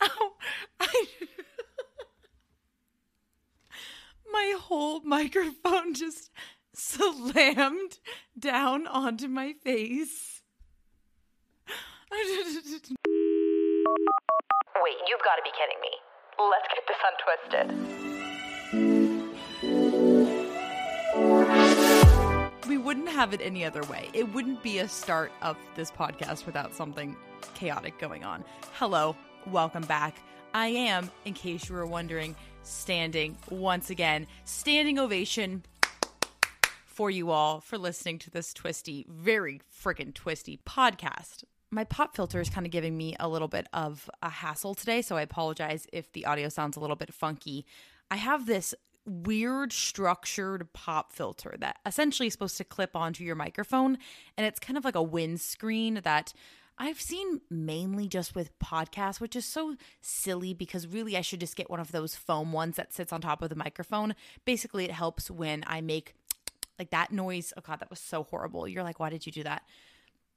[0.00, 0.08] I,
[4.32, 6.30] my whole microphone just
[6.74, 7.98] slammed
[8.38, 10.42] down onto my face.
[12.10, 12.20] Wait,
[15.06, 15.90] you've got to be kidding me.
[16.38, 17.99] Let's get this untwisted.
[22.70, 24.10] We wouldn't have it any other way.
[24.14, 27.16] It wouldn't be a start of this podcast without something
[27.54, 28.44] chaotic going on.
[28.74, 29.16] Hello,
[29.48, 30.14] welcome back.
[30.54, 34.28] I am, in case you were wondering, standing once again.
[34.44, 35.64] Standing ovation
[36.86, 41.42] for you all for listening to this twisty, very freaking twisty podcast.
[41.72, 45.02] My pop filter is kind of giving me a little bit of a hassle today,
[45.02, 47.66] so I apologize if the audio sounds a little bit funky.
[48.12, 48.76] I have this
[49.10, 53.98] weird structured pop filter that essentially is supposed to clip onto your microphone,
[54.36, 56.32] and it's kind of like a windscreen that
[56.78, 61.56] I've seen mainly just with podcasts, which is so silly because really I should just
[61.56, 64.14] get one of those foam ones that sits on top of the microphone.
[64.46, 66.14] Basically, it helps when I make
[66.78, 67.52] like that noise.
[67.56, 68.66] Oh god, that was so horrible.
[68.66, 69.62] You're like, why did you do that?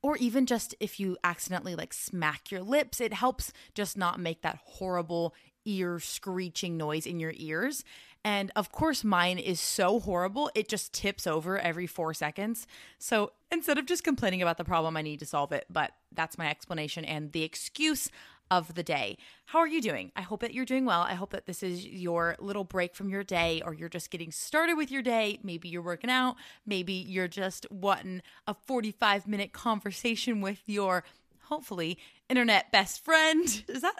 [0.01, 4.41] Or even just if you accidentally like smack your lips, it helps just not make
[4.41, 7.85] that horrible ear screeching noise in your ears.
[8.25, 12.67] And of course, mine is so horrible, it just tips over every four seconds.
[12.97, 15.65] So instead of just complaining about the problem, I need to solve it.
[15.69, 18.09] But that's my explanation and the excuse
[18.51, 19.17] of the day.
[19.47, 20.11] How are you doing?
[20.15, 21.01] I hope that you're doing well.
[21.01, 24.31] I hope that this is your little break from your day or you're just getting
[24.31, 25.39] started with your day.
[25.43, 26.35] Maybe you're working out.
[26.65, 31.03] Maybe you're just wanting a 45 minute conversation with your
[31.45, 31.97] hopefully
[32.29, 33.63] internet best friend.
[33.67, 33.95] Is that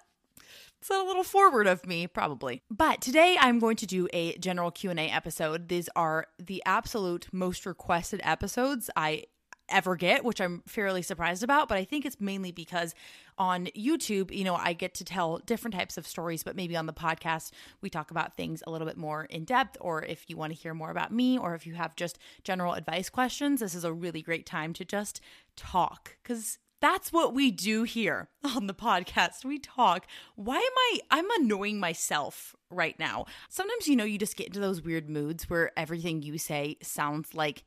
[0.83, 2.61] it's a little forward of me probably.
[2.69, 5.69] But today i'm going to do a general q&a episode.
[5.69, 9.23] These are the absolute most requested episodes i
[9.69, 12.93] ever get which i'm fairly surprised about but i think it's mainly because
[13.37, 16.85] on youtube you know i get to tell different types of stories but maybe on
[16.85, 20.35] the podcast we talk about things a little bit more in depth or if you
[20.35, 23.73] want to hear more about me or if you have just general advice questions this
[23.73, 25.21] is a really great time to just
[25.55, 29.45] talk because that's what we do here on the podcast.
[29.45, 30.05] We talk.
[30.35, 33.25] Why am I I'm annoying myself right now.
[33.49, 37.33] Sometimes you know you just get into those weird moods where everything you say sounds
[37.33, 37.63] like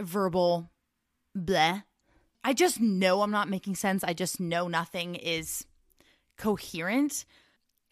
[0.00, 0.70] verbal
[1.36, 1.82] bleh.
[2.44, 4.04] I just know I'm not making sense.
[4.04, 5.66] I just know nothing is
[6.38, 7.24] coherent.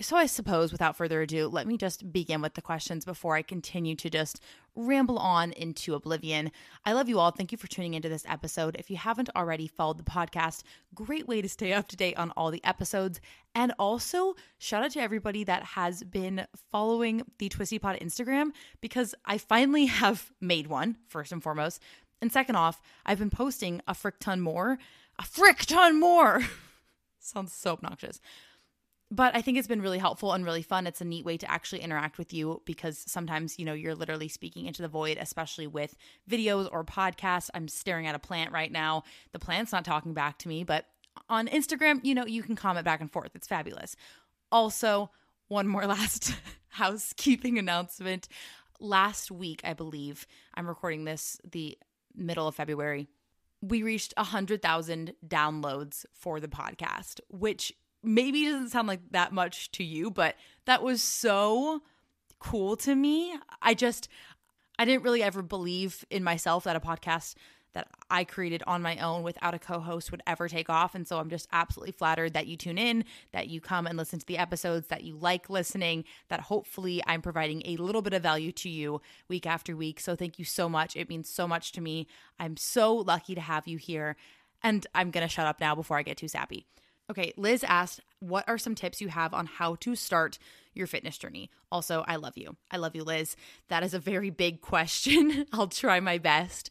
[0.04, 3.40] So, I suppose without further ado, let me just begin with the questions before I
[3.40, 4.38] continue to just
[4.76, 6.52] ramble on into oblivion.
[6.84, 7.30] I love you all.
[7.30, 8.76] Thank you for tuning into this episode.
[8.78, 10.62] If you haven't already followed the podcast,
[10.94, 13.18] great way to stay up to date on all the episodes.
[13.54, 18.50] And also, shout out to everybody that has been following the Twisty Pod Instagram
[18.82, 21.80] because I finally have made one, first and foremost.
[22.20, 24.76] And second off, I've been posting a frick ton more.
[25.18, 26.42] A frick ton more!
[27.20, 28.20] Sounds so obnoxious
[29.10, 30.86] but I think it's been really helpful and really fun.
[30.86, 34.28] It's a neat way to actually interact with you because sometimes, you know, you're literally
[34.28, 35.96] speaking into the void, especially with
[36.28, 37.50] videos or podcasts.
[37.54, 39.04] I'm staring at a plant right now.
[39.32, 40.86] The plant's not talking back to me, but
[41.28, 43.30] on Instagram, you know, you can comment back and forth.
[43.34, 43.94] It's fabulous.
[44.50, 45.10] Also,
[45.48, 46.34] one more last
[46.68, 48.28] housekeeping announcement.
[48.80, 51.78] Last week, I believe, I'm recording this the
[52.14, 53.08] middle of February.
[53.60, 57.72] We reached 100,000 downloads for the podcast, which
[58.04, 61.82] maybe it doesn't sound like that much to you, but that was so
[62.38, 63.36] cool to me.
[63.62, 64.08] I just,
[64.78, 67.34] I didn't really ever believe in myself that a podcast
[67.74, 70.94] that I created on my own without a co host would ever take off.
[70.94, 74.20] And so I'm just absolutely flattered that you tune in, that you come and listen
[74.20, 78.22] to the episodes, that you like listening, that hopefully I'm providing a little bit of
[78.22, 80.00] value to you week after week.
[80.00, 80.96] So thank you so much.
[80.96, 82.06] It means so much to me.
[82.38, 84.16] I'm so lucky to have you here.
[84.62, 86.66] And I'm going to shut up now before I get too sappy.
[87.10, 90.38] Okay, Liz asked, What are some tips you have on how to start
[90.72, 91.50] your fitness journey?
[91.70, 92.56] Also, I love you.
[92.70, 93.36] I love you, Liz.
[93.68, 95.46] That is a very big question.
[95.52, 96.70] I'll try my best.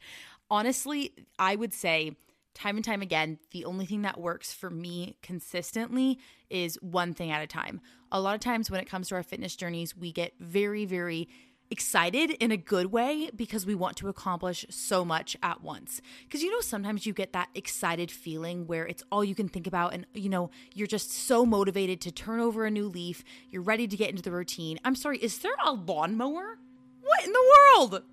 [0.49, 2.15] Honestly, I would say,
[2.53, 6.19] time and time again, the only thing that works for me consistently
[6.49, 7.81] is one thing at a time.
[8.11, 11.27] A lot of times when it comes to our fitness journeys, we get very, very
[11.73, 16.01] excited in a good way because we want to accomplish so much at once.
[16.23, 19.65] Because you know, sometimes you get that excited feeling where it's all you can think
[19.65, 23.23] about, and you know, you're just so motivated to turn over a new leaf.
[23.49, 24.79] You're ready to get into the routine.
[24.85, 26.59] I'm sorry, is there a lawnmower?
[27.01, 28.03] What in the world?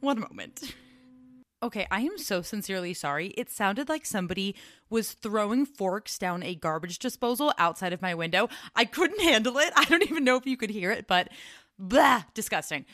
[0.00, 0.74] One moment.
[1.62, 3.28] Okay, I am so sincerely sorry.
[3.36, 4.56] It sounded like somebody
[4.90, 8.48] was throwing forks down a garbage disposal outside of my window.
[8.74, 9.72] I couldn't handle it.
[9.76, 11.28] I don't even know if you could hear it, but
[11.82, 12.86] blah, disgusting.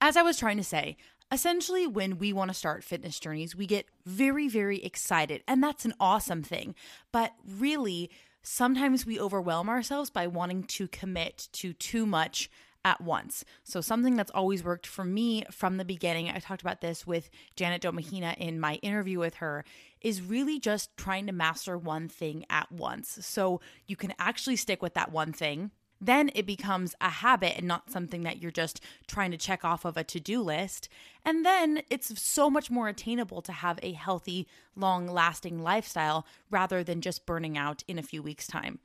[0.00, 0.96] As I was trying to say,
[1.30, 5.84] essentially, when we want to start fitness journeys, we get very, very excited, and that's
[5.84, 6.74] an awesome thing.
[7.12, 8.10] But really,
[8.42, 12.50] sometimes we overwhelm ourselves by wanting to commit to too much
[12.82, 13.44] at once.
[13.62, 17.28] So, something that's always worked for me from the beginning, I talked about this with
[17.54, 19.66] Janet Domahina in my interview with her,
[20.00, 23.18] is really just trying to master one thing at once.
[23.20, 25.72] So, you can actually stick with that one thing.
[26.00, 29.84] Then it becomes a habit and not something that you're just trying to check off
[29.84, 30.88] of a to do list.
[31.24, 36.82] And then it's so much more attainable to have a healthy, long lasting lifestyle rather
[36.82, 38.78] than just burning out in a few weeks' time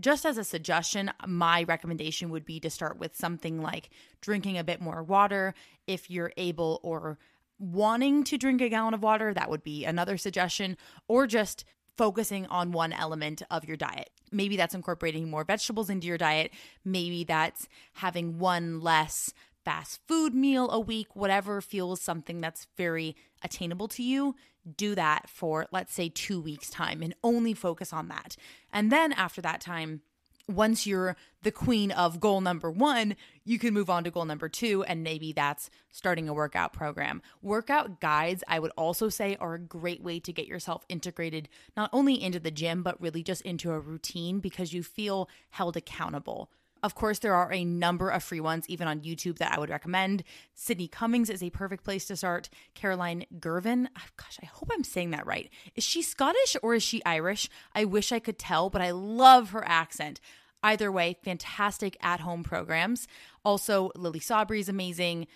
[0.00, 3.90] just as a suggestion, my recommendation would be to start with something like
[4.20, 5.54] drinking a bit more water
[5.86, 7.18] if you're able or
[7.58, 9.34] wanting to drink a gallon of water.
[9.34, 10.76] That would be another suggestion,
[11.08, 11.64] or just
[11.96, 14.10] focusing on one element of your diet.
[14.32, 16.52] Maybe that's incorporating more vegetables into your diet.
[16.84, 19.32] Maybe that's having one less
[19.64, 24.34] fast food meal a week, whatever feels something that's very attainable to you
[24.76, 28.36] do that for, let's say, two weeks' time and only focus on that.
[28.72, 30.02] And then after that time,
[30.48, 33.14] once you're the queen of goal number one,
[33.44, 37.22] you can move on to goal number two, and maybe that's starting a workout program.
[37.42, 41.90] Workout guides, I would also say, are a great way to get yourself integrated not
[41.92, 46.50] only into the gym, but really just into a routine because you feel held accountable.
[46.82, 49.70] Of course, there are a number of free ones, even on YouTube, that I would
[49.70, 50.22] recommend.
[50.54, 52.48] Sydney Cummings is a perfect place to start.
[52.74, 55.50] Caroline Girvan, oh, ah, gosh, I hope I'm saying that right.
[55.74, 57.48] Is she Scottish or is she Irish?
[57.74, 60.20] I wish I could tell, but I love her accent.
[60.62, 63.06] Either way, fantastic at home programs.
[63.44, 65.26] Also, Lily Sabri is amazing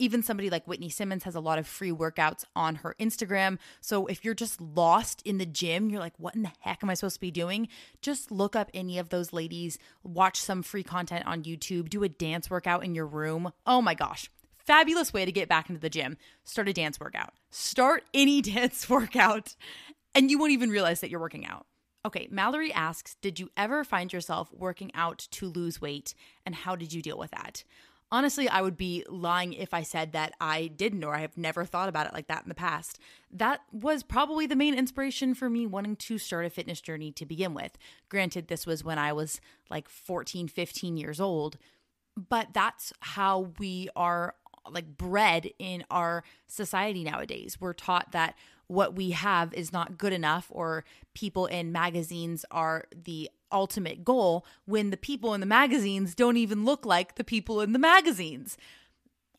[0.00, 3.58] even somebody like Whitney Simmons has a lot of free workouts on her Instagram.
[3.80, 6.90] So if you're just lost in the gym, you're like, what in the heck am
[6.90, 7.68] I supposed to be doing?
[8.00, 12.08] Just look up any of those ladies, watch some free content on YouTube, do a
[12.08, 13.52] dance workout in your room.
[13.66, 14.30] Oh my gosh.
[14.58, 16.16] Fabulous way to get back into the gym.
[16.44, 17.34] Start a dance workout.
[17.50, 19.54] Start any dance workout,
[20.14, 21.66] and you won't even realize that you're working out.
[22.06, 26.14] Okay, Mallory asks Did you ever find yourself working out to lose weight,
[26.46, 27.64] and how did you deal with that?
[28.12, 31.64] Honestly, I would be lying if I said that I didn't or I have never
[31.64, 32.98] thought about it like that in the past.
[33.30, 37.24] That was probably the main inspiration for me wanting to start a fitness journey to
[37.24, 37.78] begin with.
[38.08, 39.40] Granted, this was when I was
[39.70, 41.56] like 14, 15 years old,
[42.16, 44.34] but that's how we are
[44.68, 47.58] like bred in our society nowadays.
[47.60, 48.34] We're taught that
[48.66, 50.84] what we have is not good enough or
[51.14, 56.64] people in magazines are the ultimate goal when the people in the magazines don't even
[56.64, 58.56] look like the people in the magazines.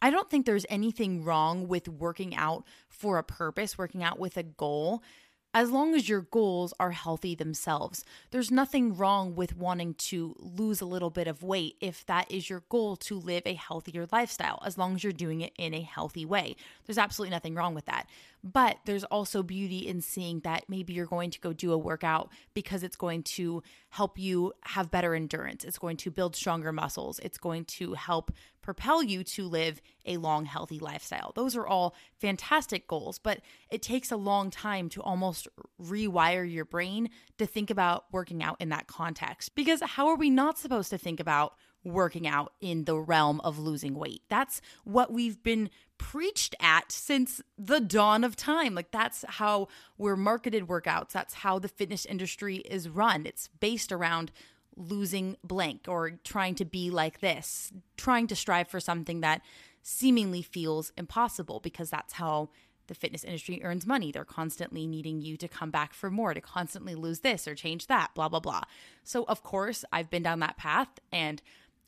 [0.02, 4.36] I don't think there's anything wrong with working out for a purpose, working out with
[4.38, 5.04] a goal
[5.54, 8.06] as long as your goals are healthy themselves.
[8.32, 12.50] There's nothing wrong with wanting to lose a little bit of weight if that is
[12.50, 15.82] your goal to live a healthier lifestyle, as long as you're doing it in a
[15.82, 16.56] healthy way.
[16.86, 18.08] There's absolutely nothing wrong with that.
[18.44, 22.32] But there's also beauty in seeing that maybe you're going to go do a workout
[22.54, 25.64] because it's going to help you have better endurance.
[25.64, 27.20] It's going to build stronger muscles.
[27.20, 28.32] It's going to help
[28.62, 31.32] propel you to live a long, healthy lifestyle.
[31.36, 33.40] Those are all fantastic goals, but
[33.70, 35.48] it takes a long time to almost
[35.82, 39.56] rewire your brain to think about working out in that context.
[39.56, 41.54] Because how are we not supposed to think about
[41.84, 44.22] working out in the realm of losing weight?
[44.30, 48.76] That's what we've been preached at since the dawn of time.
[48.76, 49.68] Like, that's how
[49.98, 53.26] we're marketed workouts, that's how the fitness industry is run.
[53.26, 54.32] It's based around
[54.76, 59.42] losing blank or trying to be like this, trying to strive for something that
[59.82, 62.50] seemingly feels impossible because that's how
[62.88, 64.12] the fitness industry earns money.
[64.12, 67.88] They're constantly needing you to come back for more, to constantly lose this or change
[67.88, 68.64] that, blah, blah, blah.
[69.04, 71.42] So, of course, I've been down that path and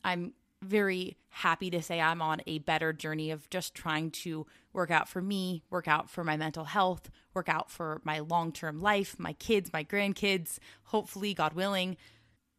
[0.04, 4.92] I'm very happy to say I'm on a better journey of just trying to work
[4.92, 8.80] out for me, work out for my mental health, work out for my long term
[8.80, 11.98] life, my kids, my grandkids, hopefully, God willing.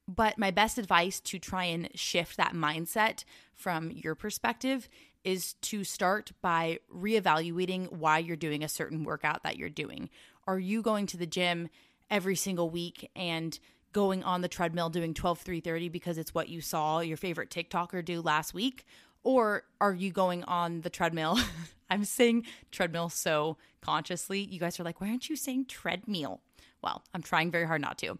[0.06, 3.24] But my best advice to try and shift that mindset
[3.54, 4.88] from your perspective
[5.24, 10.10] is to start by reevaluating why you're doing a certain workout that you're doing.
[10.46, 11.70] Are you going to the gym
[12.10, 13.58] every single week and
[13.92, 18.04] going on the treadmill doing 12 330 because it's what you saw your favorite TikToker
[18.04, 18.84] do last week?
[19.22, 21.38] Or are you going on the treadmill?
[21.90, 24.40] I'm saying treadmill so consciously.
[24.40, 26.40] You guys are like, why aren't you saying treadmill?
[26.82, 28.18] Well, I'm trying very hard not to.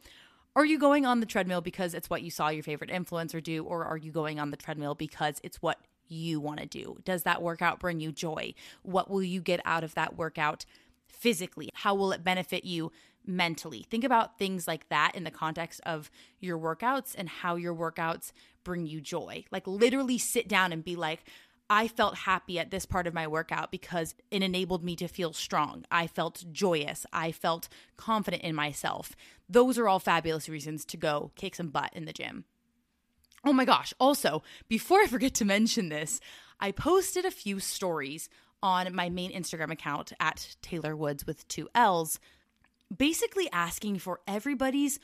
[0.57, 3.65] Are you going on the treadmill because it's what you saw your favorite influencer do?
[3.65, 6.99] Or are you going on the treadmill because it's what you want to do?
[7.05, 8.55] Does that workout bring you joy?
[8.83, 10.65] What will you get out of that workout
[11.09, 11.71] physically?
[11.75, 12.93] How will it benefit you
[13.27, 13.87] mentally?
[13.91, 18.33] Think about things like that in the context of your workouts and how your workouts
[18.65, 19.45] bring you joy.
[19.51, 21.25] Like, literally sit down and be like,
[21.71, 25.33] I felt happy at this part of my workout because it enabled me to feel
[25.33, 25.85] strong.
[25.91, 27.07] I felt joyous.
[27.13, 29.17] I felt confident in myself.
[29.49, 32.45] Those are all fabulous reasons to go kick some butt in the gym.
[33.45, 33.93] Oh my gosh.
[34.01, 36.21] Also, before I forget to mention this,
[36.61, 38.29] I posted a few stories
[38.63, 42.19] on my main Instagram account at Taylor Woods with two L's,
[42.95, 44.99] basically asking for everybody's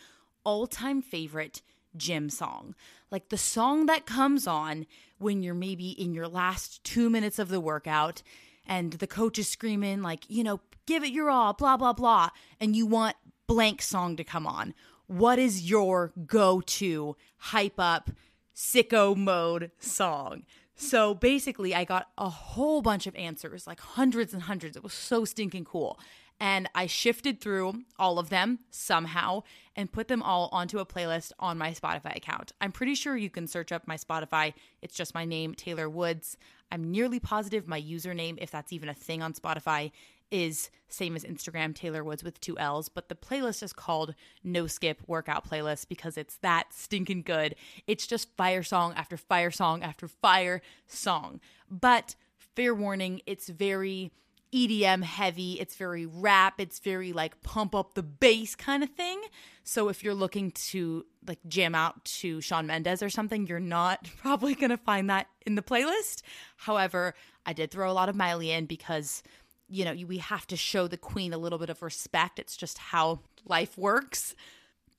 [0.44, 1.60] all time favorite
[1.96, 2.74] gym song.
[3.10, 4.86] Like the song that comes on
[5.18, 8.22] when you're maybe in your last two minutes of the workout
[8.66, 12.30] and the coach is screaming, like, you know, give it your all, blah, blah, blah,
[12.60, 13.16] and you want
[13.46, 14.74] blank song to come on.
[15.06, 18.10] What is your go to hype up
[18.54, 20.44] sicko mode song?
[20.74, 24.76] So basically, I got a whole bunch of answers, like hundreds and hundreds.
[24.76, 25.98] It was so stinking cool.
[26.42, 29.42] And I shifted through all of them somehow
[29.76, 32.52] and put them all onto a playlist on my Spotify account.
[32.62, 34.54] I'm pretty sure you can search up my Spotify.
[34.80, 36.38] It's just my name, Taylor Woods.
[36.72, 39.92] I'm nearly positive my username, if that's even a thing on Spotify,
[40.30, 44.66] is same as Instagram, Taylor Woods with two L's, but the playlist is called No
[44.66, 47.54] Skip Workout Playlist because it's that stinking good.
[47.86, 51.40] It's just fire song after fire song after fire song.
[51.70, 52.16] But
[52.56, 54.12] fair warning, it's very
[54.52, 59.20] EDM heavy, it's very rap, it's very like pump up the bass kind of thing.
[59.62, 64.08] So if you're looking to like jam out to Shawn Mendes or something, you're not
[64.18, 66.22] probably going to find that in the playlist.
[66.56, 67.14] However,
[67.46, 69.22] I did throw a lot of Miley in because
[69.70, 72.38] you know, we have to show the queen a little bit of respect.
[72.38, 74.34] It's just how life works.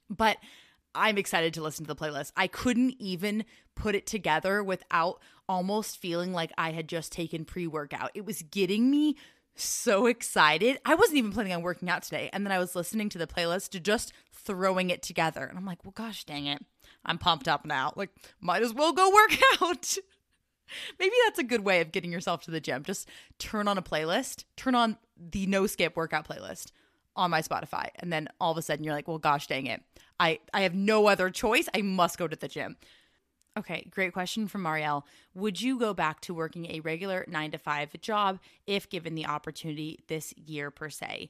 [0.09, 0.37] But
[0.95, 2.31] I'm excited to listen to the playlist.
[2.35, 7.67] I couldn't even put it together without almost feeling like I had just taken pre
[7.67, 8.11] workout.
[8.13, 9.17] It was getting me
[9.55, 10.79] so excited.
[10.85, 12.29] I wasn't even planning on working out today.
[12.31, 15.43] And then I was listening to the playlist to just throwing it together.
[15.45, 16.63] And I'm like, well, gosh dang it.
[17.05, 17.93] I'm pumped up now.
[17.95, 18.09] Like,
[18.39, 19.97] might as well go work out.
[20.99, 22.83] Maybe that's a good way of getting yourself to the gym.
[22.83, 23.07] Just
[23.39, 26.71] turn on a playlist, turn on the no skip workout playlist
[27.15, 27.89] on my Spotify.
[27.99, 29.81] And then all of a sudden you're like, well, gosh dang it.
[30.19, 31.67] I, I have no other choice.
[31.73, 32.77] I must go to the gym.
[33.57, 35.03] Okay, great question from Marielle.
[35.33, 39.25] Would you go back to working a regular nine to five job if given the
[39.25, 41.29] opportunity this year, per se?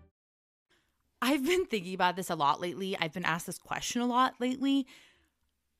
[1.21, 2.97] I've been thinking about this a lot lately.
[2.99, 4.87] I've been asked this question a lot lately.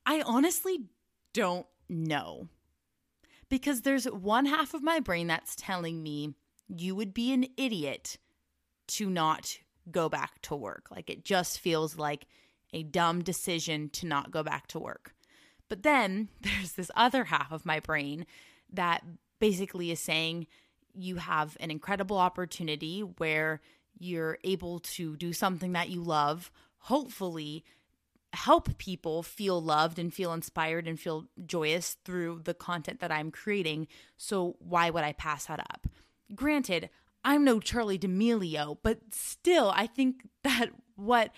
[0.05, 0.85] I honestly
[1.33, 2.47] don't know.
[3.49, 6.35] Because there's one half of my brain that's telling me
[6.67, 8.17] you would be an idiot
[8.87, 9.57] to not
[9.89, 10.87] go back to work.
[10.91, 12.27] Like it just feels like
[12.71, 15.13] a dumb decision to not go back to work.
[15.69, 18.25] But then there's this other half of my brain
[18.71, 19.03] that
[19.39, 20.47] basically is saying
[20.93, 23.61] you have an incredible opportunity where
[24.01, 27.63] you're able to do something that you love, hopefully
[28.33, 33.29] help people feel loved and feel inspired and feel joyous through the content that I'm
[33.29, 33.87] creating.
[34.17, 35.87] So why would I pass that up?
[36.33, 36.89] Granted,
[37.23, 41.31] I'm no Charli D'Amelio, but still, I think that what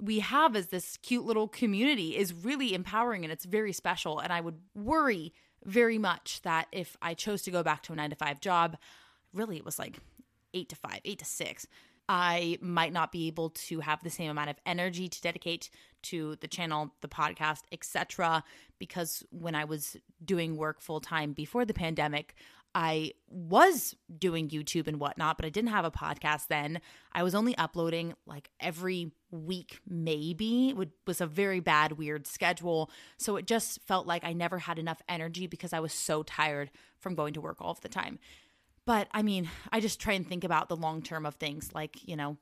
[0.00, 4.18] we have as this cute little community is really empowering and it's very special.
[4.20, 5.32] And I would worry
[5.64, 8.76] very much that if I chose to go back to a nine to five job,
[9.32, 9.98] really it was like
[10.54, 11.66] eight to five, eight to six,
[12.08, 15.70] I might not be able to have the same amount of energy to dedicate
[16.04, 18.44] to the channel, the podcast, etc.
[18.78, 22.34] Because when I was doing work full time before the pandemic,
[22.76, 26.82] I was doing YouTube and whatnot, but I didn't have a podcast then.
[27.10, 30.74] I was only uploading like every week, maybe.
[30.78, 32.90] It was a very bad, weird schedule.
[33.16, 36.70] So it just felt like I never had enough energy because I was so tired
[36.98, 38.18] from going to work all of the time.
[38.86, 42.08] But I mean, I just try and think about the long term of things like,
[42.08, 42.38] you know,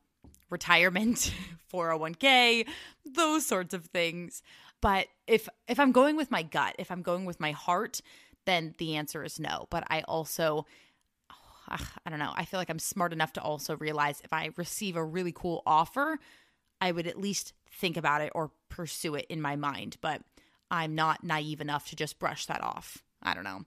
[0.49, 1.33] retirement,
[1.73, 2.67] 401k,
[3.05, 4.41] those sorts of things.
[4.79, 8.01] But if if I'm going with my gut, if I'm going with my heart,
[8.45, 9.65] then the answer is no.
[9.71, 10.67] But I also,
[11.67, 14.95] I don't know, I feel like I'm smart enough to also realize if I receive
[14.95, 16.19] a really cool offer,
[16.79, 19.97] I would at least think about it or pursue it in my mind.
[20.01, 20.21] But
[20.69, 23.03] I'm not naive enough to just brush that off.
[23.23, 23.65] I don't know.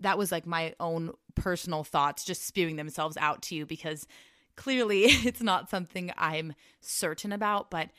[0.00, 4.06] That was like my own personal thoughts just spewing themselves out to you because
[4.56, 7.70] clearly it's not something I'm certain about.
[7.70, 7.90] But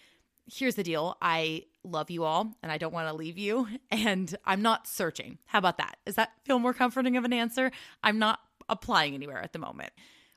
[0.51, 3.67] here's the deal I love you all and I don't want to leave you.
[3.89, 5.37] And I'm not searching.
[5.45, 5.97] How about that?
[6.05, 7.71] Does that feel more comforting of an answer?
[8.03, 9.91] I'm not applying anywhere at the moment.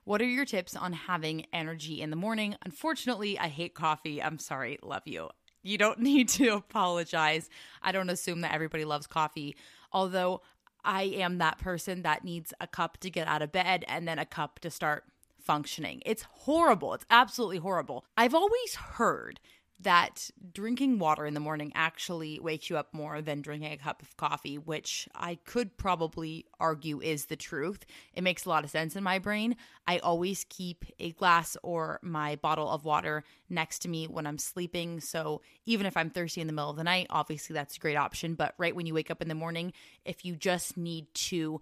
[0.04, 2.56] What are your tips on having energy in the morning?
[2.64, 4.22] Unfortunately, I hate coffee.
[4.22, 4.78] I'm sorry.
[4.82, 5.28] Love you.
[5.62, 7.48] You don't need to apologize.
[7.82, 9.56] I don't assume that everybody loves coffee,
[9.92, 10.42] although
[10.84, 14.18] I am that person that needs a cup to get out of bed and then
[14.18, 15.04] a cup to start
[15.40, 16.02] functioning.
[16.06, 16.94] It's horrible.
[16.94, 18.04] It's absolutely horrible.
[18.16, 19.40] I've always heard
[19.82, 24.02] that drinking water in the morning actually wakes you up more than drinking a cup
[24.02, 27.86] of coffee, which I could probably argue is the truth.
[28.12, 29.56] It makes a lot of sense in my brain.
[29.86, 34.38] I always keep a glass or my bottle of water next to me when I'm
[34.38, 35.00] sleeping.
[35.00, 37.96] So even if I'm thirsty in the middle of the night, obviously that's a great
[37.96, 38.34] option.
[38.34, 39.72] But right when you wake up in the morning,
[40.04, 41.60] if you just need to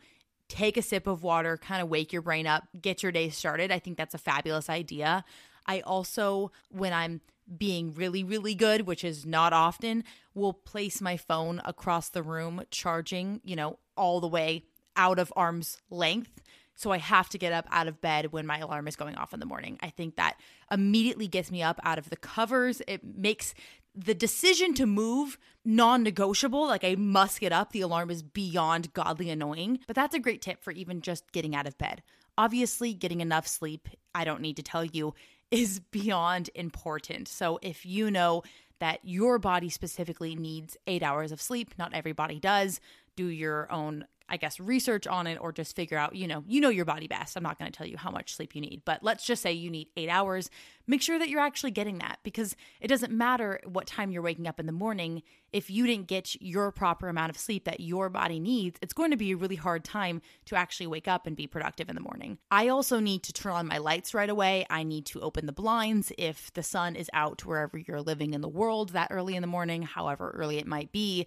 [0.48, 3.70] take a sip of water, kind of wake your brain up, get your day started,
[3.70, 5.24] I think that's a fabulous idea.
[5.66, 7.20] I also, when I'm
[7.56, 12.62] being really, really good, which is not often, will place my phone across the room,
[12.70, 14.64] charging, you know, all the way
[14.96, 16.42] out of arm's length.
[16.74, 19.34] So I have to get up out of bed when my alarm is going off
[19.34, 19.78] in the morning.
[19.80, 20.38] I think that
[20.70, 22.80] immediately gets me up out of the covers.
[22.86, 23.52] It makes
[23.96, 26.66] the decision to move non negotiable.
[26.66, 27.72] Like I must get up.
[27.72, 29.80] The alarm is beyond godly annoying.
[29.88, 32.02] But that's a great tip for even just getting out of bed.
[32.36, 35.14] Obviously, getting enough sleep, I don't need to tell you,
[35.50, 37.28] is beyond important.
[37.28, 38.42] So if you know
[38.80, 42.80] that your body specifically needs eight hours of sleep, not everybody does,
[43.16, 46.60] do your own I guess, research on it or just figure out, you know, you
[46.60, 47.36] know your body best.
[47.36, 49.52] I'm not going to tell you how much sleep you need, but let's just say
[49.52, 50.50] you need eight hours.
[50.86, 54.46] Make sure that you're actually getting that because it doesn't matter what time you're waking
[54.46, 55.22] up in the morning.
[55.52, 59.10] If you didn't get your proper amount of sleep that your body needs, it's going
[59.10, 62.00] to be a really hard time to actually wake up and be productive in the
[62.00, 62.38] morning.
[62.50, 64.66] I also need to turn on my lights right away.
[64.70, 68.40] I need to open the blinds if the sun is out wherever you're living in
[68.40, 71.26] the world that early in the morning, however early it might be.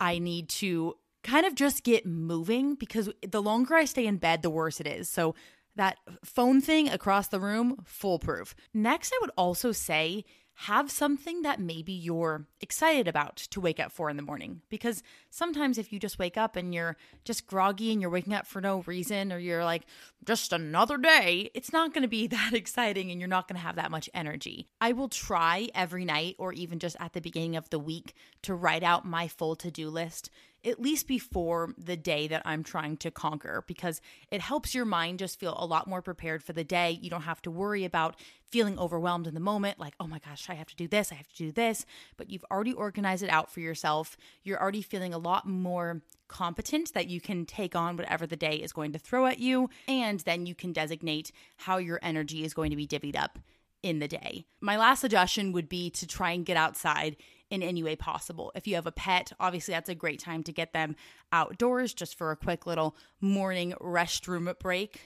[0.00, 4.42] I need to kind of just get moving because the longer I stay in bed,
[4.42, 5.08] the worse it is.
[5.08, 5.34] So
[5.76, 8.54] that phone thing across the room, foolproof.
[8.74, 13.90] Next, I would also say have something that maybe you're excited about to wake up
[13.90, 14.60] for in the morning.
[14.68, 18.46] Because sometimes if you just wake up and you're just groggy and you're waking up
[18.46, 19.82] for no reason, or you're like,
[20.24, 23.90] just another day, it's not to be that exciting and you're not to have that
[23.90, 24.68] much energy.
[24.80, 28.54] I will try every night or even just at the beginning of the week to
[28.54, 30.30] write out my full to do list
[30.64, 35.18] at least before the day that I'm trying to conquer because it helps your mind
[35.18, 36.98] just feel a lot more prepared for the day.
[37.02, 40.48] You don't have to worry about feeling overwhelmed in the moment, like, oh my gosh,
[40.48, 41.86] I have to do this, I have to do this.
[42.16, 44.16] But you've already organized it out for yourself.
[44.44, 48.56] You're already feeling a lot more competent that you can take on whatever the day
[48.56, 49.68] is going to throw at you.
[49.88, 53.38] And then you can designate how your energy is going to be divvied up
[53.82, 54.44] in the day.
[54.60, 57.16] My last suggestion would be to try and get outside
[57.52, 58.50] in any way possible.
[58.54, 60.96] If you have a pet, obviously that's a great time to get them
[61.32, 65.02] outdoors just for a quick little morning restroom break.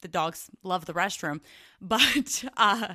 [0.00, 1.40] The dogs love the restroom,
[1.80, 2.94] but uh,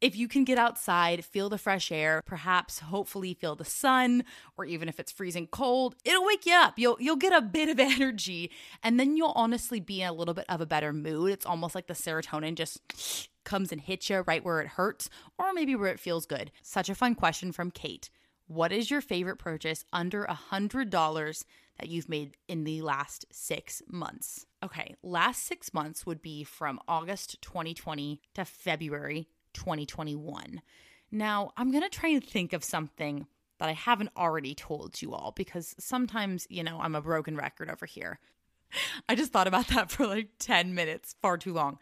[0.00, 4.22] if you can get outside, feel the fresh air, perhaps hopefully feel the sun,
[4.56, 6.78] or even if it's freezing cold, it'll wake you up.
[6.78, 10.34] You'll you'll get a bit of energy and then you'll honestly be in a little
[10.34, 11.32] bit of a better mood.
[11.32, 15.52] It's almost like the serotonin just comes and hits you right where it hurts or
[15.52, 16.52] maybe where it feels good.
[16.62, 18.08] Such a fun question from Kate.
[18.46, 21.44] What is your favorite purchase under a $100
[21.78, 24.46] that you've made in the last six months?
[24.62, 30.62] Okay, last six months would be from August 2020 to February 2021.
[31.10, 33.26] Now, I'm going to try and think of something
[33.58, 37.70] that I haven't already told you all because sometimes, you know, I'm a broken record
[37.70, 38.20] over here.
[39.08, 41.78] I just thought about that for like 10 minutes, far too long.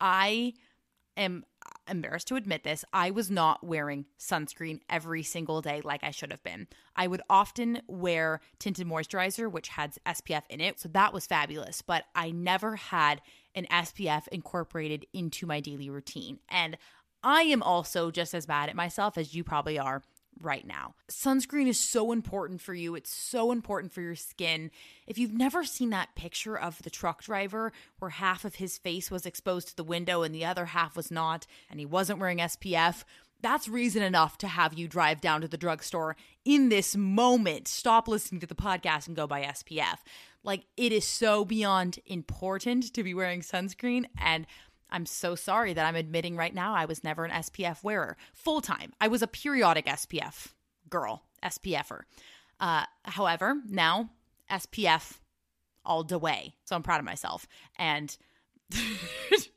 [0.00, 0.54] I
[1.16, 1.44] am
[1.88, 6.30] embarrassed to admit this, I was not wearing sunscreen every single day like I should
[6.30, 6.68] have been.
[6.96, 10.80] I would often wear tinted moisturizer, which had SPF in it.
[10.80, 11.82] So that was fabulous.
[11.82, 13.20] But I never had
[13.54, 16.38] an SPF incorporated into my daily routine.
[16.48, 16.76] And
[17.22, 20.02] I am also just as bad at myself as you probably are
[20.40, 20.94] right now.
[21.10, 22.94] Sunscreen is so important for you.
[22.94, 24.70] It's so important for your skin.
[25.06, 29.10] If you've never seen that picture of the truck driver where half of his face
[29.10, 32.38] was exposed to the window and the other half was not, and he wasn't wearing
[32.38, 33.04] SPF,
[33.40, 38.08] that's reason enough to have you drive down to the drugstore in this moment, stop
[38.08, 39.98] listening to the podcast and go buy SPF.
[40.44, 44.06] Like, it is so beyond important to be wearing sunscreen.
[44.18, 44.46] And
[44.92, 48.60] I'm so sorry that I'm admitting right now I was never an SPF wearer full
[48.60, 48.92] time.
[49.00, 50.52] I was a periodic SPF
[50.88, 52.02] girl, SPFer.
[52.60, 54.10] Uh, however, now
[54.50, 55.18] SPF
[55.84, 56.54] all the way.
[56.64, 57.48] So I'm proud of myself.
[57.76, 58.16] And
[58.70, 59.50] it's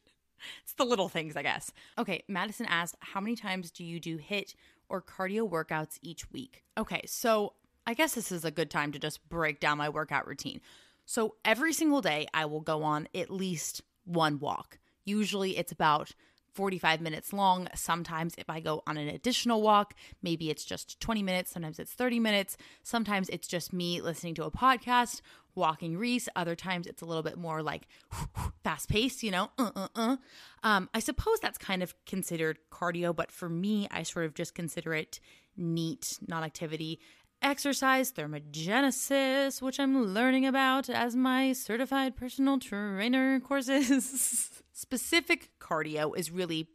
[0.78, 1.72] the little things, I guess.
[1.98, 4.56] Okay, Madison asked, How many times do you do HIIT
[4.90, 6.64] or cardio workouts each week?
[6.78, 7.54] Okay, so
[7.86, 10.62] I guess this is a good time to just break down my workout routine.
[11.06, 14.80] So every single day, I will go on at least one walk.
[15.06, 16.12] Usually it's about
[16.56, 17.68] 45 minutes long.
[17.76, 21.52] Sometimes, if I go on an additional walk, maybe it's just 20 minutes.
[21.52, 22.58] Sometimes it's 30 minutes.
[22.82, 25.22] Sometimes it's just me listening to a podcast,
[25.54, 26.30] walking Reese.
[26.36, 27.88] Other times it's a little bit more like
[28.64, 30.18] fast paced, you know, uh, uh, uh.
[30.64, 34.56] Um, I suppose that's kind of considered cardio, but for me, I sort of just
[34.56, 35.20] consider it
[35.58, 37.00] NEAT non activity
[37.42, 44.62] exercise thermogenesis, which I'm learning about as my certified personal trainer courses.
[44.74, 46.70] Specific cardio is really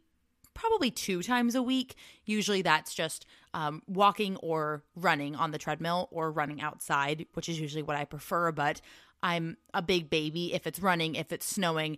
[0.53, 1.95] probably two times a week.
[2.25, 7.59] Usually that's just um, walking or running on the treadmill or running outside, which is
[7.59, 8.51] usually what I prefer.
[8.51, 8.81] But
[9.23, 10.53] I'm a big baby.
[10.53, 11.97] If it's running, if it's snowing,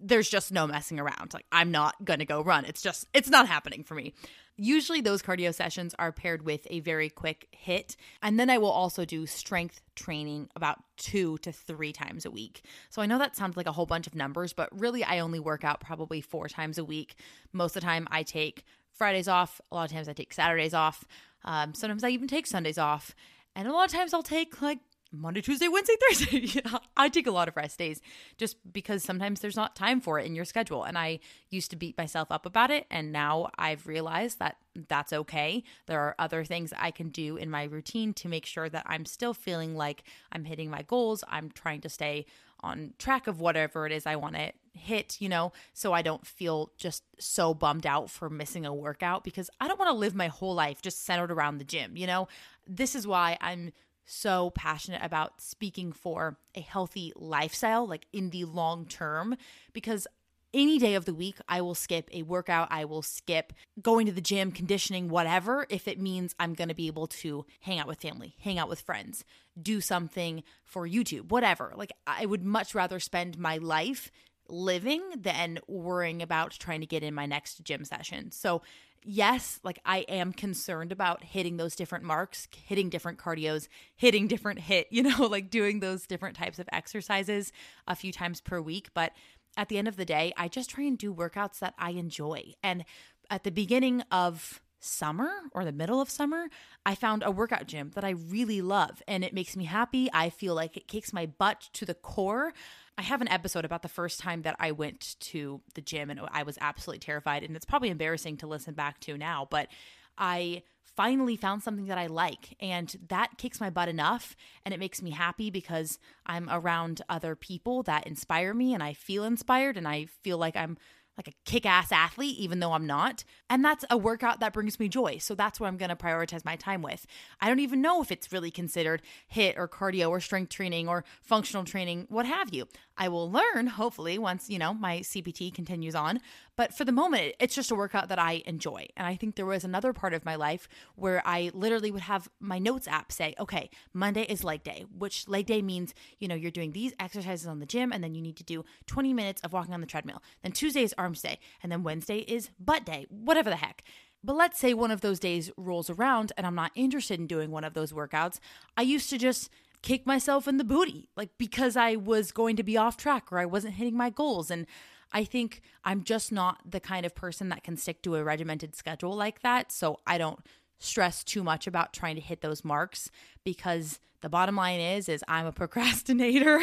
[0.00, 1.34] there's just no messing around.
[1.34, 2.64] Like, I'm not going to go run.
[2.64, 4.14] It's just, it's not happening for me.
[4.56, 7.96] Usually, those cardio sessions are paired with a very quick hit.
[8.22, 12.62] And then I will also do strength training about two to three times a week.
[12.88, 15.40] So I know that sounds like a whole bunch of numbers, but really, I only
[15.40, 17.16] work out probably four times a week.
[17.52, 19.60] Most of the time, I take Fridays off.
[19.72, 21.04] A lot of times, I take Saturdays off.
[21.44, 23.14] Um, sometimes I even take Sundays off.
[23.56, 24.78] And a lot of times, I'll take like
[25.14, 26.62] Monday, Tuesday, Wednesday, Thursday.
[26.96, 28.00] I take a lot of rest days
[28.36, 30.84] just because sometimes there's not time for it in your schedule.
[30.84, 32.86] And I used to beat myself up about it.
[32.90, 34.56] And now I've realized that
[34.88, 35.62] that's okay.
[35.86, 39.06] There are other things I can do in my routine to make sure that I'm
[39.06, 41.22] still feeling like I'm hitting my goals.
[41.28, 42.26] I'm trying to stay
[42.64, 46.26] on track of whatever it is I want to hit, you know, so I don't
[46.26, 50.14] feel just so bummed out for missing a workout because I don't want to live
[50.14, 52.26] my whole life just centered around the gym, you know?
[52.66, 53.72] This is why I'm
[54.04, 59.36] so passionate about speaking for a healthy lifestyle, like in the long term,
[59.72, 60.06] because
[60.54, 62.68] any day of the week, I will skip a workout.
[62.70, 66.74] I will skip going to the gym, conditioning, whatever, if it means I'm going to
[66.74, 69.24] be able to hang out with family, hang out with friends,
[69.60, 71.72] do something for YouTube, whatever.
[71.76, 74.12] Like, I would much rather spend my life
[74.48, 78.30] living than worrying about trying to get in my next gym session.
[78.30, 78.62] So,
[79.04, 84.60] yes, like I am concerned about hitting those different marks, hitting different cardios, hitting different
[84.60, 87.52] hit, you know, like doing those different types of exercises
[87.86, 88.88] a few times per week.
[88.94, 89.12] But
[89.56, 92.54] at the end of the day, I just try and do workouts that I enjoy.
[92.62, 92.84] And
[93.30, 96.48] at the beginning of summer or the middle of summer,
[96.84, 100.08] I found a workout gym that I really love and it makes me happy.
[100.12, 102.52] I feel like it kicks my butt to the core.
[102.96, 106.20] I have an episode about the first time that I went to the gym and
[106.30, 107.42] I was absolutely terrified.
[107.42, 109.68] And it's probably embarrassing to listen back to now, but
[110.16, 110.62] I
[110.96, 112.56] finally found something that I like.
[112.60, 114.36] And that kicks my butt enough.
[114.64, 118.92] And it makes me happy because I'm around other people that inspire me and I
[118.92, 120.76] feel inspired and I feel like I'm
[121.16, 123.24] like a kick ass athlete, even though I'm not.
[123.48, 125.18] And that's a workout that brings me joy.
[125.18, 127.06] So that's what I'm going to prioritize my time with.
[127.40, 129.02] I don't even know if it's really considered
[129.34, 132.66] HIIT or cardio or strength training or functional training, what have you.
[132.96, 136.20] I will learn, hopefully, once, you know, my CPT continues on.
[136.56, 138.86] But for the moment, it's just a workout that I enjoy.
[138.96, 142.28] And I think there was another part of my life where I literally would have
[142.38, 146.36] my notes app say, okay, Monday is leg day, which leg day means, you know,
[146.36, 149.40] you're doing these exercises on the gym and then you need to do 20 minutes
[149.42, 150.22] of walking on the treadmill.
[150.42, 151.38] Then Tuesday is arms day.
[151.62, 153.84] And then Wednesday is butt day, whatever the heck.
[154.22, 157.50] But let's say one of those days rolls around and I'm not interested in doing
[157.50, 158.38] one of those workouts.
[158.76, 159.50] I used to just
[159.82, 163.38] kick myself in the booty, like because I was going to be off track or
[163.38, 164.50] I wasn't hitting my goals.
[164.50, 164.66] And
[165.12, 168.74] I think I'm just not the kind of person that can stick to a regimented
[168.74, 169.70] schedule like that.
[169.70, 170.40] So I don't
[170.78, 173.10] stress too much about trying to hit those marks
[173.44, 176.62] because the bottom line is is I'm a procrastinator.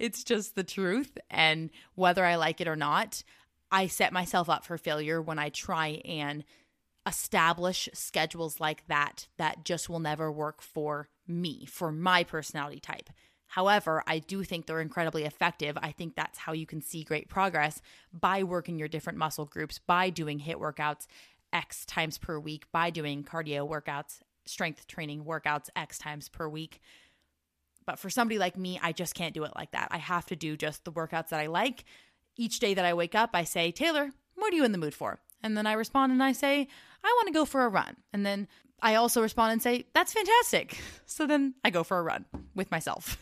[0.00, 3.22] it's just the truth and whether I like it or not,
[3.70, 6.44] I set myself up for failure when I try and
[7.06, 13.10] establish schedules like that that just will never work for me, for my personality type.
[13.48, 15.78] However, I do think they're incredibly effective.
[15.80, 17.80] I think that's how you can see great progress
[18.12, 21.06] by working your different muscle groups, by doing HIIT workouts
[21.52, 26.80] X times per week, by doing cardio workouts, strength training workouts X times per week.
[27.86, 29.88] But for somebody like me, I just can't do it like that.
[29.90, 31.84] I have to do just the workouts that I like.
[32.40, 34.94] Each day that I wake up, I say, Taylor, what are you in the mood
[34.94, 35.18] for?
[35.42, 36.68] And then I respond and I say,
[37.02, 37.96] I want to go for a run.
[38.12, 38.46] And then
[38.80, 40.78] I also respond and say, That's fantastic.
[41.10, 43.16] So then I go for a run with myself.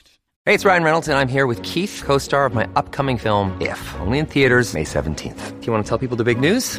[0.44, 3.58] Hey, it's Ryan Reynolds, and I'm here with Keith, co star of my upcoming film,
[3.60, 5.60] If, only in theaters, May 17th.
[5.60, 6.78] Do you want to tell people the big news?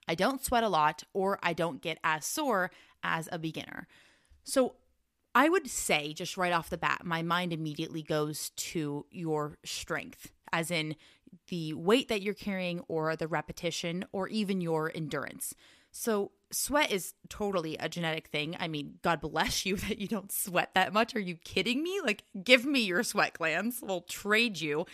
[0.11, 2.69] I don't sweat a lot or I don't get as sore
[3.01, 3.87] as a beginner.
[4.43, 4.75] So
[5.33, 10.33] I would say, just right off the bat, my mind immediately goes to your strength,
[10.51, 10.97] as in
[11.47, 15.55] the weight that you're carrying or the repetition or even your endurance.
[15.93, 18.57] So, sweat is totally a genetic thing.
[18.59, 21.15] I mean, God bless you that you don't sweat that much.
[21.15, 22.01] Are you kidding me?
[22.03, 23.79] Like, give me your sweat glands.
[23.81, 24.85] We'll trade you.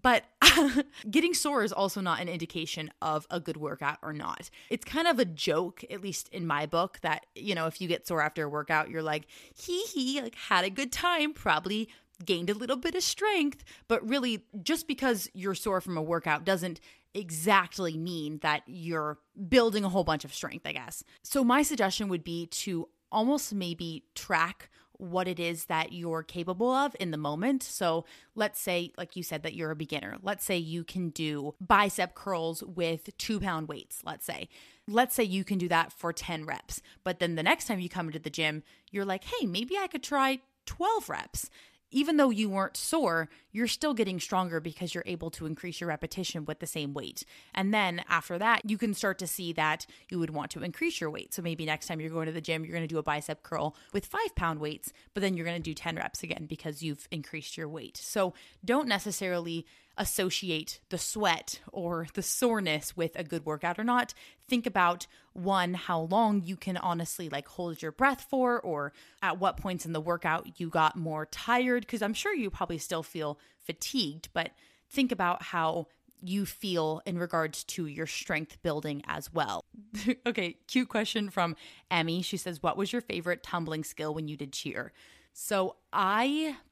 [0.00, 0.24] But
[1.10, 4.50] getting sore is also not an indication of a good workout or not.
[4.70, 7.88] It's kind of a joke, at least in my book, that, you know, if you
[7.88, 11.88] get sore after a workout, you're like, hee hee, like had a good time, probably
[12.24, 13.64] gained a little bit of strength.
[13.86, 16.80] But really, just because you're sore from a workout doesn't
[17.14, 21.02] exactly mean that you're building a whole bunch of strength, I guess.
[21.22, 26.70] So, my suggestion would be to almost maybe track what it is that you're capable
[26.70, 27.62] of in the moment.
[27.62, 30.18] So, let's say, like you said, that you're a beginner.
[30.22, 34.48] Let's say you can do bicep curls with two pound weights, let's say.
[34.86, 36.82] Let's say you can do that for 10 reps.
[37.04, 39.86] But then the next time you come into the gym, you're like, hey, maybe I
[39.86, 41.50] could try 12 reps
[41.90, 45.88] even though you weren't sore, you're still getting stronger because you're able to increase your
[45.88, 47.24] repetition with the same weight.
[47.54, 51.00] And then after that, you can start to see that you would want to increase
[51.00, 51.32] your weight.
[51.32, 53.42] So maybe next time you're going to the gym, you're going to do a bicep
[53.42, 56.82] curl with five pound weights, but then you're going to do 10 reps again because
[56.82, 57.96] you've increased your weight.
[57.96, 59.66] So don't necessarily
[59.98, 64.14] associate the sweat or the soreness with a good workout or not.
[64.48, 69.38] Think about one, how long you can honestly like hold your breath for, or at
[69.38, 71.86] what points in the workout you got more tired.
[71.86, 74.52] Cause I'm sure you probably still feel fatigued, but
[74.88, 75.88] think about how
[76.22, 79.64] you feel in regards to your strength building as well.
[80.26, 81.56] okay, cute question from
[81.90, 82.22] Emmy.
[82.22, 84.92] She says, What was your favorite tumbling skill when you did cheer?
[85.32, 86.56] So I.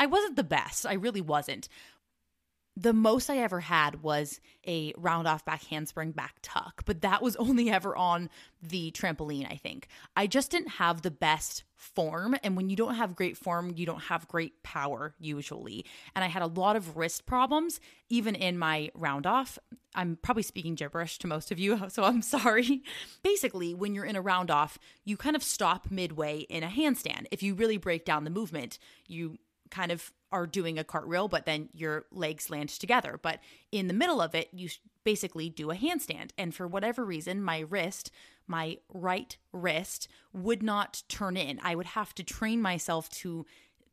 [0.00, 0.86] I wasn't the best.
[0.86, 1.68] I really wasn't
[2.78, 7.22] the most I ever had was a round off back handspring back tuck, but that
[7.22, 8.30] was only ever on
[8.62, 9.88] the trampoline, I think.
[10.16, 12.36] I just didn't have the best form.
[12.44, 15.84] And when you don't have great form, you don't have great power usually.
[16.14, 19.58] And I had a lot of wrist problems, even in my round off.
[19.94, 22.82] I'm probably speaking gibberish to most of you, so I'm sorry.
[23.24, 27.26] Basically, when you're in a round off, you kind of stop midway in a handstand.
[27.32, 29.38] If you really break down the movement, you
[29.70, 33.18] kind of are doing a cartwheel, but then your legs land together.
[33.20, 33.40] But
[33.72, 34.68] in the middle of it, you
[35.04, 36.30] basically do a handstand.
[36.36, 38.10] And for whatever reason, my wrist,
[38.46, 41.60] my right wrist, would not turn in.
[41.62, 43.46] I would have to train myself to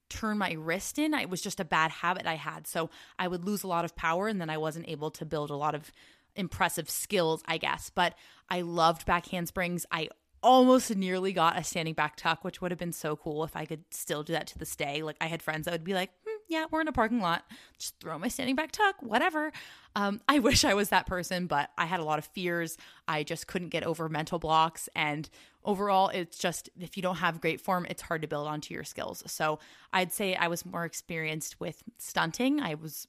[0.09, 1.13] turn my wrist in.
[1.13, 2.67] It was just a bad habit I had.
[2.67, 5.49] So I would lose a lot of power and then I wasn't able to build
[5.49, 5.91] a lot of
[6.35, 7.89] impressive skills, I guess.
[7.89, 8.15] But
[8.49, 9.85] I loved back handsprings.
[9.91, 10.09] I
[10.43, 13.65] almost nearly got a standing back tuck, which would have been so cool if I
[13.65, 15.01] could still do that to this day.
[15.01, 16.11] Like I had friends that would be like,
[16.47, 17.43] "Yeah, we're in a parking lot,
[17.77, 19.51] just throw my standing back tuck, whatever."
[19.95, 22.77] Um, I wish I was that person, but I had a lot of fears.
[23.07, 25.29] I just couldn't get over mental blocks, and
[25.63, 28.83] overall, it's just if you don't have great form, it's hard to build onto your
[28.83, 29.23] skills.
[29.27, 29.59] So
[29.91, 32.61] I'd say I was more experienced with stunting.
[32.61, 33.07] I was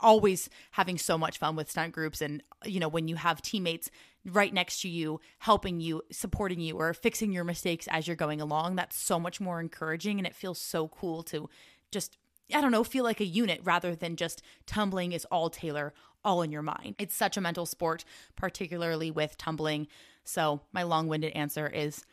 [0.00, 3.90] always having so much fun with stunt groups and you know when you have teammates
[4.24, 8.40] right next to you helping you supporting you or fixing your mistakes as you're going
[8.40, 11.48] along that's so much more encouraging and it feels so cool to
[11.90, 12.16] just
[12.54, 15.92] i don't know feel like a unit rather than just tumbling is all taylor
[16.24, 16.96] all in your mind.
[16.98, 18.04] It's such a mental sport
[18.36, 19.86] particularly with tumbling.
[20.24, 22.04] So my long-winded answer is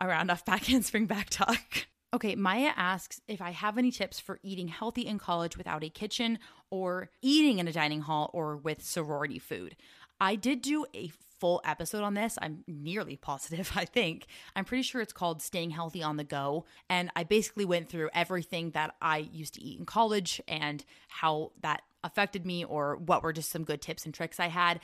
[0.00, 4.38] around off back handspring back tuck Okay, Maya asks if I have any tips for
[4.42, 6.38] eating healthy in college without a kitchen
[6.70, 9.76] or eating in a dining hall or with sorority food.
[10.18, 11.10] I did do a
[11.46, 12.36] full episode on this.
[12.42, 14.26] I'm nearly positive, I think.
[14.56, 16.64] I'm pretty sure it's called Staying Healthy on the Go.
[16.90, 21.52] And I basically went through everything that I used to eat in college and how
[21.62, 24.80] that affected me or what were just some good tips and tricks I had.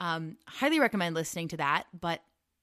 [0.00, 2.22] Um, highly recommend listening to that, but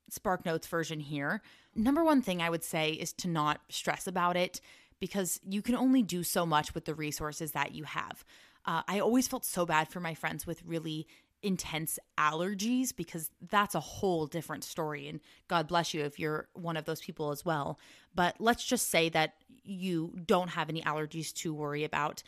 [0.10, 1.42] Spark Notes version here
[1.76, 4.62] number one thing I would say is to not stress about it
[5.02, 8.24] because you can only do so much with the resources that you have.
[8.66, 11.06] Uh, I always felt so bad for my friends with really
[11.46, 15.08] intense allergies because that's a whole different story.
[15.08, 17.80] And God bless you if you're one of those people as well.
[18.14, 22.24] But let's just say that you don't have any allergies to worry about.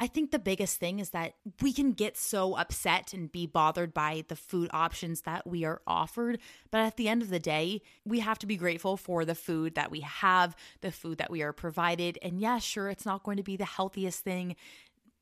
[0.00, 3.92] I think the biggest thing is that we can get so upset and be bothered
[3.92, 6.38] by the food options that we are offered.
[6.70, 9.74] But at the end of the day, we have to be grateful for the food
[9.74, 12.16] that we have, the food that we are provided.
[12.22, 14.54] And yeah, sure, it's not going to be the healthiest thing.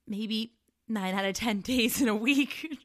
[0.07, 0.53] Maybe
[0.89, 2.79] nine out of 10 days in a week.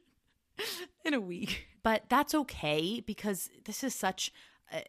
[1.05, 1.67] in a week.
[1.83, 4.31] But that's okay because this is such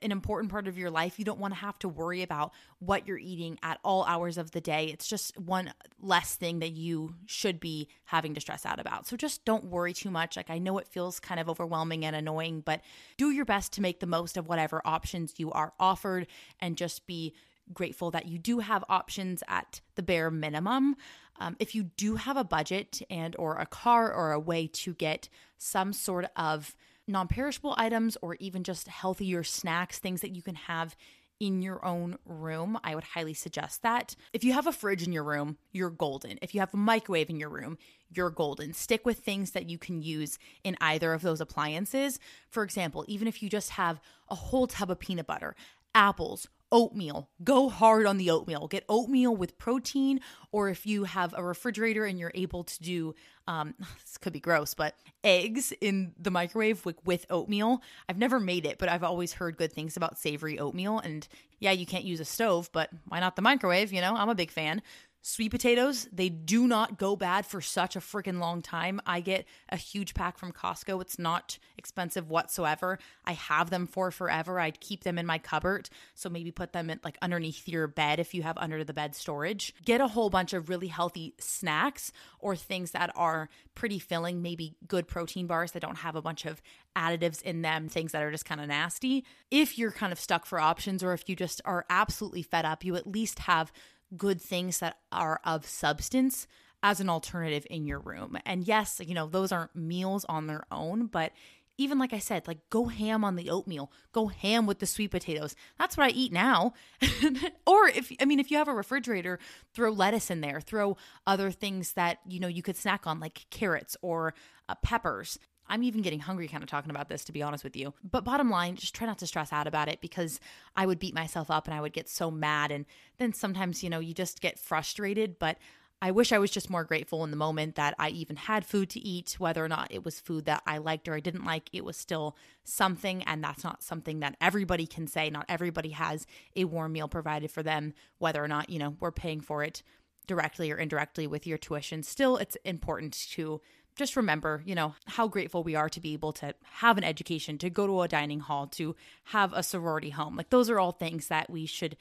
[0.01, 1.19] an important part of your life.
[1.19, 4.53] You don't want to have to worry about what you're eating at all hours of
[4.53, 4.87] the day.
[4.87, 9.07] It's just one less thing that you should be having to stress out about.
[9.07, 10.37] So just don't worry too much.
[10.37, 12.81] Like I know it feels kind of overwhelming and annoying, but
[13.17, 16.27] do your best to make the most of whatever options you are offered
[16.61, 17.35] and just be
[17.73, 20.97] grateful that you do have options at the bare minimum.
[21.41, 24.95] Um, if you do have a budget and or a car or a way to
[24.95, 26.77] get some sort of
[27.09, 30.97] non perishable items or even just healthier snacks, things that you can have
[31.43, 34.15] in your own room, I would highly suggest that.
[34.33, 36.39] If you have a fridge in your room, you're golden.
[36.41, 37.79] If you have a microwave in your room,
[38.11, 38.73] you're golden.
[38.73, 42.21] Stick with things that you can use in either of those appliances.
[42.49, 45.57] For example, even if you just have a whole tub of peanut butter,
[45.97, 47.29] apples, oatmeal.
[47.45, 48.67] Go hard on the oatmeal.
[48.67, 53.15] Get oatmeal with protein, or if you have a refrigerator and you're able to do,
[53.47, 57.83] um, this could be gross, but eggs in the microwave with, with oatmeal.
[58.09, 60.99] I've never made it, but I've always heard good things about savory oatmeal.
[60.99, 61.29] And
[61.61, 63.93] yeah, you can't use a stove, but why not the microwave?
[63.93, 64.83] You know, I'm a big fan.
[65.25, 69.01] Sweet potatoes, they do not go bad for such a freaking long time.
[69.07, 71.01] I get a huge pack from Costco.
[71.01, 72.99] It's not expensive whatsoever.
[73.25, 74.59] I have them for forever.
[74.59, 75.89] I'd keep them in my cupboard.
[76.17, 79.15] So maybe put them in like underneath your bed if you have under the bed
[79.15, 79.73] storage.
[79.85, 84.75] Get a whole bunch of really healthy snacks or things that are pretty filling, maybe
[84.89, 86.61] good protein bars that don't have a bunch of
[86.97, 89.25] additives in them, things that are just kind of nasty.
[89.53, 92.85] If you're kind of stuck for options or if you just are absolutely fed up,
[92.85, 93.73] you at least have
[94.17, 96.47] good things that are of substance
[96.83, 98.37] as an alternative in your room.
[98.45, 101.33] And yes, you know, those aren't meals on their own, but
[101.79, 105.11] even like I said, like go ham on the oatmeal, go ham with the sweet
[105.11, 105.55] potatoes.
[105.79, 106.75] That's what I eat now.
[107.67, 109.39] or if I mean if you have a refrigerator,
[109.75, 110.97] throw lettuce in there, throw
[111.27, 114.35] other things that, you know, you could snack on like carrots or
[114.69, 115.39] uh, peppers.
[115.73, 117.95] I'm even getting hungry kind of talking about this, to be honest with you.
[118.05, 120.39] But bottom line, just try not to stress out about it because
[120.77, 122.71] I would beat myself up and I would get so mad.
[122.71, 122.85] And
[123.17, 125.39] then sometimes, you know, you just get frustrated.
[125.39, 125.57] But
[126.03, 128.91] I wish I was just more grateful in the moment that I even had food
[128.91, 131.71] to eat, whether or not it was food that I liked or I didn't like.
[131.73, 133.23] It was still something.
[133.23, 135.31] And that's not something that everybody can say.
[135.31, 139.11] Not everybody has a warm meal provided for them, whether or not, you know, we're
[139.11, 139.83] paying for it
[140.27, 142.03] directly or indirectly with your tuition.
[142.03, 143.61] Still, it's important to
[143.97, 147.59] just remember, you know, how grateful we are to be able to have an education,
[147.59, 150.37] to go to a dining hall, to have a sorority home.
[150.37, 151.97] Like those are all things that we should,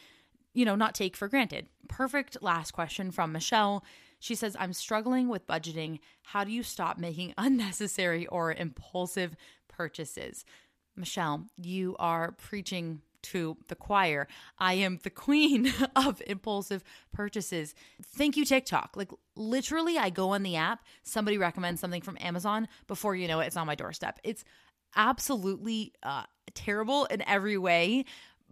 [0.53, 1.67] you know, not take for granted.
[1.87, 3.83] Perfect last question from Michelle.
[4.19, 5.99] She says, I'm struggling with budgeting.
[6.23, 9.35] How do you stop making unnecessary or impulsive
[9.67, 10.45] purchases?
[10.95, 14.27] Michelle, you are preaching to the choir.
[14.57, 17.75] I am the queen of impulsive purchases.
[18.03, 18.91] Thank you, TikTok.
[18.95, 22.67] Like, literally, I go on the app, somebody recommends something from Amazon.
[22.87, 24.19] Before you know it, it's on my doorstep.
[24.23, 24.43] It's
[24.95, 28.05] absolutely uh, terrible in every way.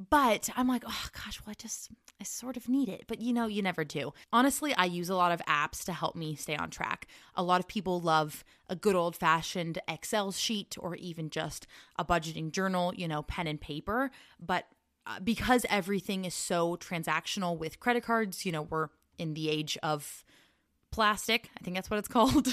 [0.09, 1.89] But I'm like, oh gosh, well, I just,
[2.21, 3.03] I sort of need it.
[3.07, 4.13] But you know, you never do.
[4.31, 7.05] Honestly, I use a lot of apps to help me stay on track.
[7.35, 12.05] A lot of people love a good old fashioned Excel sheet or even just a
[12.05, 14.09] budgeting journal, you know, pen and paper.
[14.39, 14.67] But
[15.05, 19.77] uh, because everything is so transactional with credit cards, you know, we're in the age
[19.83, 20.23] of
[20.91, 21.49] plastic.
[21.59, 22.47] I think that's what it's called.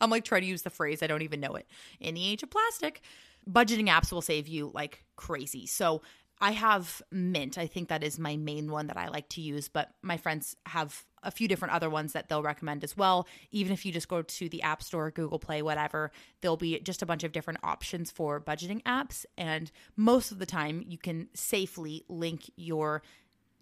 [0.00, 1.68] I'm like trying to use the phrase, I don't even know it.
[2.00, 3.02] In the age of plastic,
[3.48, 5.66] budgeting apps will save you like crazy.
[5.66, 6.02] So
[6.40, 7.58] I have Mint.
[7.58, 10.56] I think that is my main one that I like to use, but my friends
[10.66, 13.26] have a few different other ones that they'll recommend as well.
[13.50, 17.02] Even if you just go to the App Store, Google Play, whatever, there'll be just
[17.02, 19.24] a bunch of different options for budgeting apps.
[19.36, 23.02] And most of the time, you can safely link your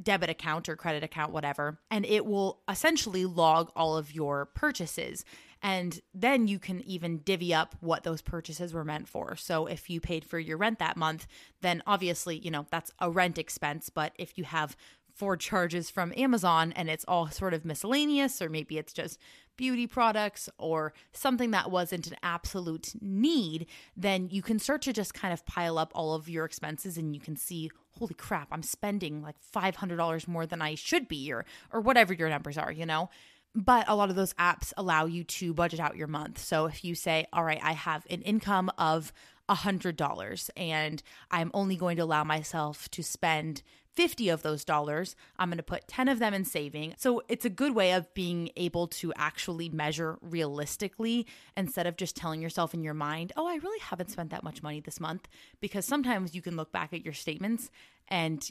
[0.03, 5.25] debit account or credit account, whatever, and it will essentially log all of your purchases.
[5.67, 9.35] And then you can even divvy up what those purchases were meant for.
[9.35, 11.27] So if you paid for your rent that month,
[11.61, 13.91] then obviously, you know, that's a rent expense.
[13.91, 14.77] But if you have
[15.13, 19.19] four charges from Amazon and it's all sort of miscellaneous, or maybe it's just
[19.57, 25.15] beauty products or something that wasn't an absolute need, then you can start to just
[25.15, 28.63] kind of pile up all of your expenses and you can see, holy crap, I'm
[28.63, 32.87] spending like $500 more than I should be, or, or whatever your numbers are, you
[32.87, 33.11] know?
[33.57, 36.39] But a lot of those apps allow you to budget out your month.
[36.39, 39.15] So if you say, all right, I have an income of
[39.49, 43.63] $100 and I'm only going to allow myself to spend
[43.95, 45.17] 50 of those dollars.
[45.39, 46.97] I'm going to put 10 of them in saving.
[46.99, 51.27] So it's a good way of being able to actually measure realistically
[51.57, 54.63] instead of just telling yourself in your mind, oh, I really haven't spent that much
[54.63, 55.29] money this month.
[55.61, 57.71] Because sometimes you can look back at your statements
[58.09, 58.47] and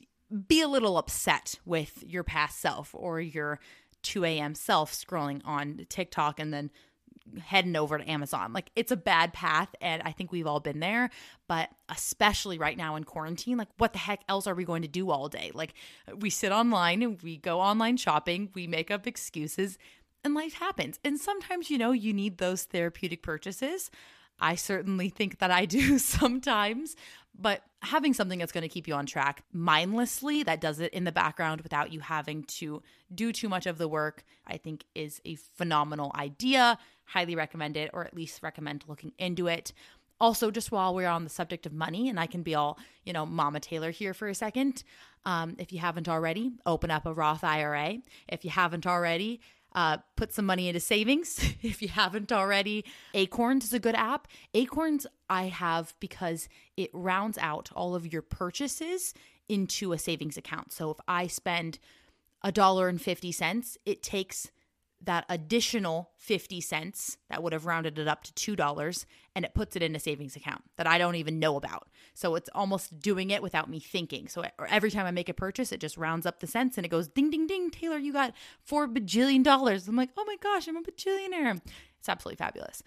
[0.47, 3.59] be a little upset with your past self or your
[4.05, 4.55] 2 a.m.
[4.55, 6.71] self scrolling on TikTok and then
[7.43, 8.53] heading over to Amazon.
[8.53, 11.09] Like it's a bad path and I think we've all been there,
[11.47, 14.87] but especially right now in quarantine, like what the heck else are we going to
[14.87, 15.51] do all day?
[15.53, 15.73] Like
[16.17, 19.77] we sit online and we go online shopping, we make up excuses
[20.23, 20.99] and life happens.
[21.03, 23.89] And sometimes, you know, you need those therapeutic purchases.
[24.39, 26.95] I certainly think that I do sometimes,
[27.39, 31.03] but having something that's going to keep you on track mindlessly, that does it in
[31.03, 32.81] the background without you having to
[33.13, 36.77] do too much of the work, I think is a phenomenal idea.
[37.05, 39.73] Highly recommend it, or at least recommend looking into it.
[40.19, 43.11] Also, just while we're on the subject of money, and I can be all, you
[43.11, 44.83] know, Mama Taylor here for a second.
[45.25, 47.97] Um, if you haven't already, open up a Roth IRA.
[48.29, 49.41] If you haven't already,
[49.75, 52.85] uh, put some money into savings if you haven't already.
[53.13, 54.27] Acorns is a good app.
[54.53, 56.47] Acorns I have because
[56.77, 59.13] it rounds out all of your purchases
[59.47, 60.71] into a savings account.
[60.71, 61.77] So if I spend
[62.41, 64.49] a dollar and 50 cents, it takes
[65.03, 69.75] that additional 50 cents that would have rounded it up to $2 and it puts
[69.75, 71.87] it in a savings account that I don't even know about.
[72.13, 74.27] So it's almost doing it without me thinking.
[74.27, 76.89] So every time I make a purchase, it just rounds up the cents and it
[76.89, 77.69] goes ding, ding, ding.
[77.69, 78.33] Taylor, you got
[78.63, 79.87] four bajillion dollars.
[79.87, 81.61] I'm like, oh my gosh, I'm a bajillionaire.
[81.99, 82.81] It's absolutely fabulous.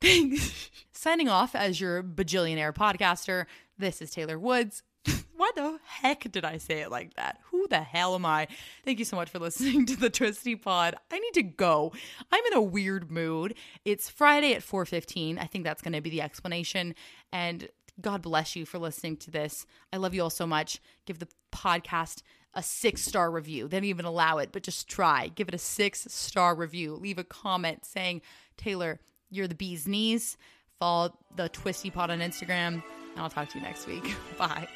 [0.00, 0.70] Thanks.
[0.92, 3.46] Signing off as your bajillionaire podcaster,
[3.78, 4.82] this is Taylor Woods.
[5.36, 7.38] Why the heck did I say it like that?
[7.50, 8.48] Who the hell am I?
[8.84, 10.94] Thank you so much for listening to the Twisty Pod.
[11.10, 11.92] I need to go.
[12.30, 13.54] I'm in a weird mood.
[13.84, 15.38] It's Friday at 4:15.
[15.38, 16.94] I think that's going to be the explanation
[17.32, 17.68] and
[18.00, 19.66] God bless you for listening to this.
[19.92, 20.80] I love you all so much.
[21.06, 22.22] Give the podcast
[22.54, 23.68] a six star review.
[23.68, 25.28] They don't even allow it, but just try.
[25.28, 26.94] Give it a six star review.
[26.94, 28.22] Leave a comment saying,
[28.56, 29.00] Taylor,
[29.30, 30.36] you're the bee's knees.
[30.78, 32.82] Follow the Twisty Pod on Instagram, and
[33.18, 34.14] I'll talk to you next week.
[34.38, 34.68] Bye.